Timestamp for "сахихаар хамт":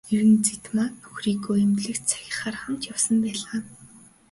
2.11-2.83